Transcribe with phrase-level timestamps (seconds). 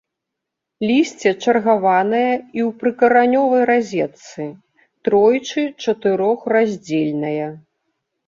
[0.91, 4.47] Лісце чаргаванае і ў прыкаранёвай разетцы,
[5.09, 7.47] тройчы-чатырохраздзельнае.